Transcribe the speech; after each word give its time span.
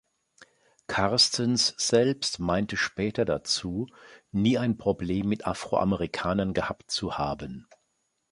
Karstens 0.87 1.75
selbst 1.77 2.39
meinte 2.39 2.75
später 2.75 3.23
dazu, 3.23 3.85
nie 4.31 4.57
ein 4.57 4.79
Problem 4.79 5.27
mit 5.29 5.45
Afro-Amerikanern 5.45 6.55
gehabt 6.55 6.89
zu 6.89 7.19
haben. 7.19 7.67